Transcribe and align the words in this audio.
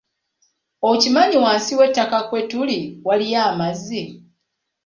Okimanyi 0.89 1.37
wansi 1.43 1.71
w'ettaka 1.79 2.17
kwe 2.27 2.41
tuli 2.49 2.79
waliyo 3.07 3.39
amazzi. 3.51 4.03